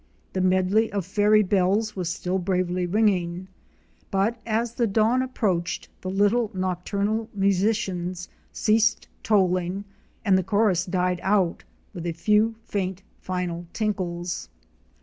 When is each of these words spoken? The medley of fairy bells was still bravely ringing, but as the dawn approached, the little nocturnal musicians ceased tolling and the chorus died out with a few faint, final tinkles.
The 0.33 0.41
medley 0.41 0.91
of 0.91 1.05
fairy 1.05 1.43
bells 1.43 1.95
was 1.95 2.09
still 2.09 2.39
bravely 2.39 2.87
ringing, 2.87 3.47
but 4.09 4.39
as 4.47 4.73
the 4.73 4.87
dawn 4.87 5.21
approached, 5.21 5.89
the 6.01 6.09
little 6.09 6.49
nocturnal 6.55 7.29
musicians 7.35 8.27
ceased 8.51 9.07
tolling 9.21 9.85
and 10.25 10.39
the 10.39 10.43
chorus 10.43 10.87
died 10.87 11.19
out 11.21 11.65
with 11.93 12.07
a 12.07 12.13
few 12.13 12.55
faint, 12.63 13.03
final 13.19 13.67
tinkles. 13.73 14.49